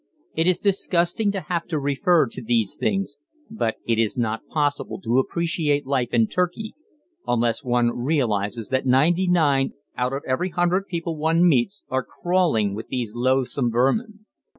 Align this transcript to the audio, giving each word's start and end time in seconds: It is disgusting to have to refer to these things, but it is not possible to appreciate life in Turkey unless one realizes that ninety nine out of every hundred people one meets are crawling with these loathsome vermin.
It 0.33 0.47
is 0.47 0.57
disgusting 0.57 1.31
to 1.31 1.41
have 1.41 1.67
to 1.67 1.77
refer 1.77 2.25
to 2.25 2.41
these 2.41 2.75
things, 2.75 3.17
but 3.51 3.75
it 3.85 3.99
is 3.99 4.17
not 4.17 4.47
possible 4.47 4.99
to 5.01 5.19
appreciate 5.19 5.85
life 5.85 6.09
in 6.11 6.25
Turkey 6.25 6.73
unless 7.27 7.63
one 7.63 7.95
realizes 7.95 8.69
that 8.69 8.87
ninety 8.87 9.27
nine 9.27 9.73
out 9.95 10.13
of 10.13 10.23
every 10.27 10.49
hundred 10.49 10.87
people 10.87 11.17
one 11.17 11.47
meets 11.47 11.83
are 11.89 12.01
crawling 12.03 12.73
with 12.73 12.87
these 12.87 13.13
loathsome 13.15 13.69
vermin. 13.69 14.25